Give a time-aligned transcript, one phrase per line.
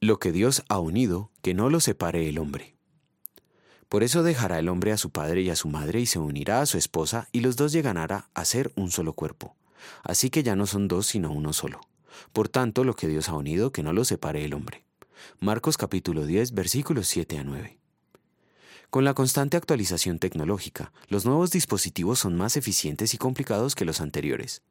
[0.00, 2.76] Lo que Dios ha unido, que no lo separe el hombre.
[3.88, 6.60] Por eso dejará el hombre a su padre y a su madre y se unirá
[6.60, 9.56] a su esposa y los dos llegarán a ser un solo cuerpo.
[10.04, 11.80] Así que ya no son dos sino uno solo.
[12.32, 14.84] Por tanto, lo que Dios ha unido, que no lo separe el hombre.
[15.40, 17.78] Marcos capítulo 10 versículos 7 a 9.
[18.90, 24.00] Con la constante actualización tecnológica, los nuevos dispositivos son más eficientes y complicados que los
[24.00, 24.62] anteriores.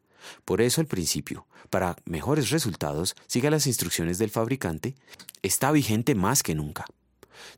[0.45, 4.95] Por eso el principio, para mejores resultados, siga las instrucciones del fabricante,
[5.41, 6.85] está vigente más que nunca.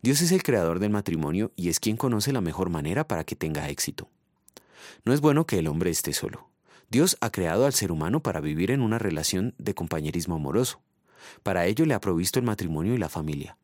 [0.01, 3.35] Dios es el creador del matrimonio y es quien conoce la mejor manera para que
[3.35, 4.09] tenga éxito.
[5.05, 6.49] No es bueno que el hombre esté solo.
[6.89, 10.81] Dios ha creado al ser humano para vivir en una relación de compañerismo amoroso.
[11.43, 13.57] Para ello le ha provisto el matrimonio y la familia.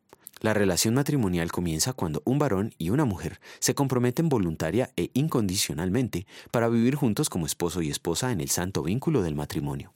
[0.46, 6.24] La relación matrimonial comienza cuando un varón y una mujer se comprometen voluntaria e incondicionalmente
[6.52, 9.92] para vivir juntos como esposo y esposa en el santo vínculo del matrimonio.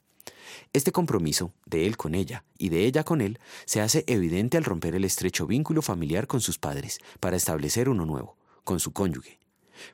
[0.73, 4.65] Este compromiso, de él con ella y de ella con él, se hace evidente al
[4.65, 8.35] romper el estrecho vínculo familiar con sus padres para establecer uno nuevo,
[8.65, 9.39] con su cónyuge.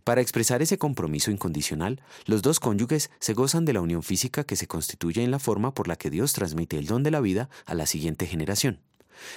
[0.04, 4.56] Para expresar ese compromiso incondicional, los dos cónyuges se gozan de la unión física que
[4.56, 7.48] se constituye en la forma por la que Dios transmite el don de la vida
[7.68, 8.80] a la siguiente generación.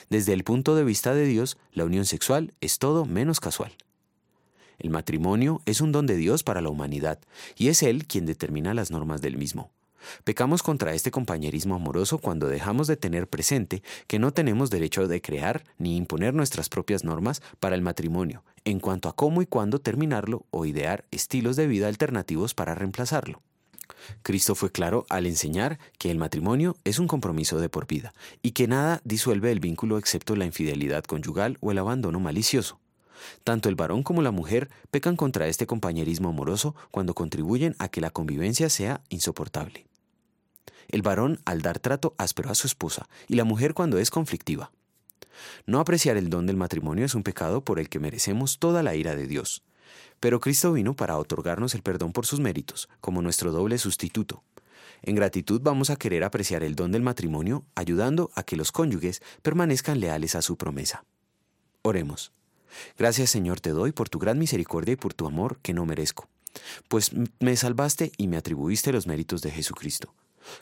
[0.09, 3.73] Desde el punto de vista de Dios, la unión sexual es todo menos casual.
[4.79, 7.19] El matrimonio es un don de Dios para la humanidad,
[7.57, 9.71] y es Él quien determina las normas del mismo.
[10.25, 15.21] Pecamos contra este compañerismo amoroso cuando dejamos de tener presente que no tenemos derecho de
[15.21, 19.79] crear ni imponer nuestras propias normas para el matrimonio, en cuanto a cómo y cuándo
[19.79, 23.43] terminarlo o idear estilos de vida alternativos para reemplazarlo.
[24.23, 28.53] Cristo fue claro al enseñar que el matrimonio es un compromiso de por vida y
[28.53, 32.79] que nada disuelve el vínculo excepto la infidelidad conyugal o el abandono malicioso.
[33.45, 38.01] Tanto el varón como la mujer pecan contra este compañerismo amoroso cuando contribuyen a que
[38.01, 39.87] la convivencia sea insoportable.
[40.89, 44.73] El varón al dar trato áspero a su esposa y la mujer cuando es conflictiva.
[45.67, 48.95] No apreciar el don del matrimonio es un pecado por el que merecemos toda la
[48.95, 49.63] ira de Dios.
[50.21, 54.43] Pero Cristo vino para otorgarnos el perdón por sus méritos, como nuestro doble sustituto.
[55.03, 59.23] En gratitud vamos a querer apreciar el don del matrimonio, ayudando a que los cónyuges
[59.43, 61.05] permanezcan leales a su promesa.
[61.83, 62.33] Oremos.
[62.99, 66.29] Gracias Señor te doy por tu gran misericordia y por tu amor que no merezco,
[66.89, 67.11] pues
[67.41, 70.15] me salvaste y me atribuiste los méritos de Jesucristo.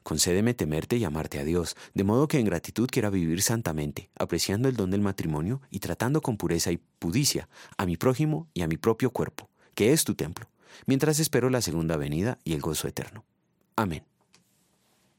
[0.03, 4.69] Concédeme temerte y amarte a Dios, de modo que en gratitud quiera vivir santamente, apreciando
[4.69, 8.69] el don del matrimonio y tratando con pureza y pudicia a mi prójimo y a
[8.69, 10.49] mi propio cuerpo, que es tu templo,
[10.87, 13.25] mientras espero la segunda venida y el gozo eterno.
[13.77, 14.05] Amén.